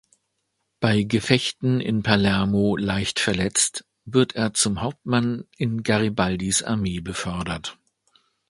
[0.79, 7.77] Bei Gefechten in Palermo leicht verletzt, wird er zum Hauptmann in Garibaldis Armee befördert.